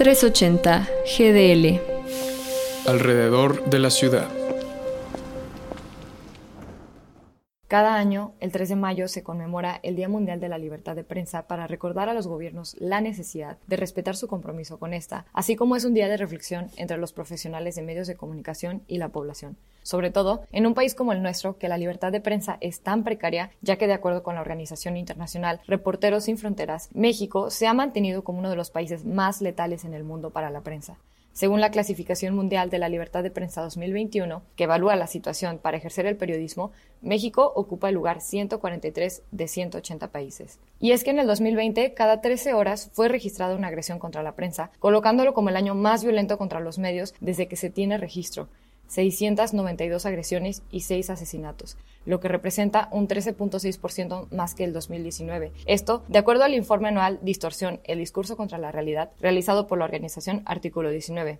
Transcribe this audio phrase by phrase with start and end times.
[0.00, 1.78] 380 GDL.
[2.86, 4.39] Alrededor de la ciudad.
[7.70, 11.04] Cada año, el 3 de mayo, se conmemora el Día Mundial de la Libertad de
[11.04, 15.54] Prensa para recordar a los gobiernos la necesidad de respetar su compromiso con esta, así
[15.54, 19.10] como es un día de reflexión entre los profesionales de medios de comunicación y la
[19.10, 19.56] población.
[19.84, 23.04] Sobre todo, en un país como el nuestro, que la libertad de prensa es tan
[23.04, 27.72] precaria, ya que de acuerdo con la Organización Internacional Reporteros Sin Fronteras, México se ha
[27.72, 30.96] mantenido como uno de los países más letales en el mundo para la prensa.
[31.40, 35.78] Según la Clasificación Mundial de la Libertad de Prensa 2021, que evalúa la situación para
[35.78, 40.58] ejercer el periodismo, México ocupa el lugar 143 de 180 países.
[40.80, 44.34] Y es que en el 2020, cada 13 horas fue registrada una agresión contra la
[44.34, 48.50] prensa, colocándolo como el año más violento contra los medios desde que se tiene registro.
[48.90, 55.52] 692 agresiones y 6 asesinatos, lo que representa un 13.6% más que el 2019.
[55.66, 59.84] Esto, de acuerdo al informe anual Distorsión, el discurso contra la realidad, realizado por la
[59.84, 61.38] organización Artículo 19.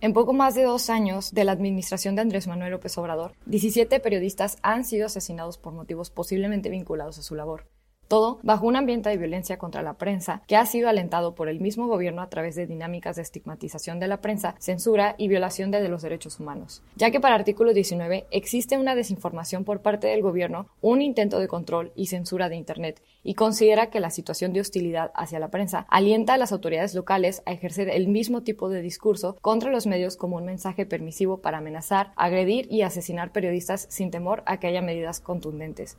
[0.00, 3.98] En poco más de dos años de la administración de Andrés Manuel López Obrador, 17
[3.98, 7.66] periodistas han sido asesinados por motivos posiblemente vinculados a su labor.
[8.08, 11.60] Todo bajo un ambiente de violencia contra la prensa que ha sido alentado por el
[11.60, 15.88] mismo gobierno a través de dinámicas de estigmatización de la prensa, censura y violación de
[15.88, 16.82] los derechos humanos.
[16.96, 21.48] Ya que para artículo 19 existe una desinformación por parte del gobierno, un intento de
[21.48, 25.86] control y censura de Internet, y considera que la situación de hostilidad hacia la prensa
[25.88, 30.16] alienta a las autoridades locales a ejercer el mismo tipo de discurso contra los medios
[30.16, 34.82] como un mensaje permisivo para amenazar, agredir y asesinar periodistas sin temor a que haya
[34.82, 35.96] medidas contundentes.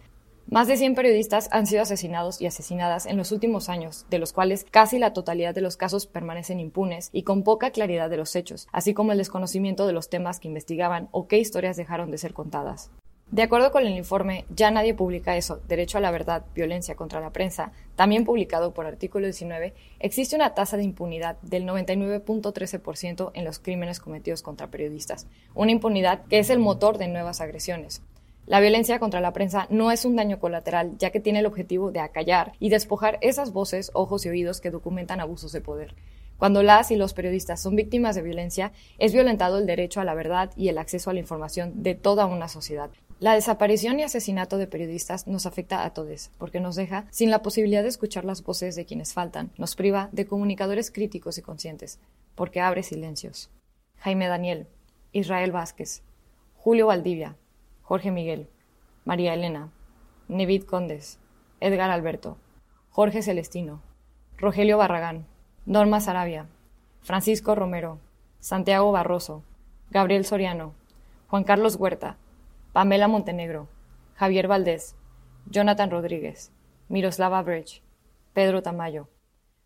[0.48, 4.32] Más de 100 periodistas han sido asesinados y asesinadas en los últimos años, de los
[4.32, 8.36] cuales casi la totalidad de los casos permanecen impunes y con poca claridad de los
[8.36, 12.20] hechos, así como el desconocimiento de los temas que investigaban o qué historias dejaron de
[12.20, 12.92] ser contadas.
[13.32, 17.20] De acuerdo con el informe Ya nadie publica eso, Derecho a la verdad, violencia contra
[17.20, 23.46] la prensa, también publicado por artículo 19, existe una tasa de impunidad del 99.13% en
[23.46, 28.04] los crímenes cometidos contra periodistas, una impunidad que es el motor de nuevas agresiones.
[28.48, 31.92] La violencia contra la prensa no es un daño colateral, ya que tiene el objetivo
[31.92, 35.96] de acallar y despojar esas voces, ojos y oídos que documentan abusos de poder.
[36.38, 40.14] Cuando las y los periodistas son víctimas de violencia, es violentado el derecho a la
[40.14, 42.92] verdad y el acceso a la información de toda una sociedad.
[43.20, 47.42] La desaparición y asesinato de periodistas nos afecta a todos, porque nos deja sin la
[47.42, 52.00] posibilidad de escuchar las voces de quienes faltan, nos priva de comunicadores críticos y conscientes,
[52.36, 53.50] porque abre silencios.
[53.98, 54.68] Jaime Daniel,
[55.14, 56.04] Israel Vázquez,
[56.58, 57.38] Julio Valdivia,
[57.86, 58.50] Jorge Miguel,
[59.04, 59.70] María Elena,
[60.28, 61.20] Nevid Condes,
[61.60, 62.36] Edgar Alberto,
[62.90, 63.84] Jorge Celestino,
[64.38, 65.28] Rogelio Barragán,
[65.68, 66.48] Norma Sarabia,
[67.02, 68.00] Francisco Romero,
[68.40, 69.44] Santiago Barroso,
[69.92, 70.74] Gabriel Soriano,
[71.28, 72.18] Juan Carlos Huerta,
[72.74, 73.68] Pamela Montenegro,
[74.16, 74.96] Javier Valdés,
[75.46, 76.52] Jonathan Rodríguez,
[76.90, 77.84] Miroslava Bridge,
[78.34, 79.10] Pedro Tamayo.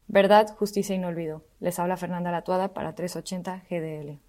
[0.07, 1.45] Verdad, justicia y no olvido.
[1.61, 4.19] Les habla Fernanda Latuada para 380 GDL.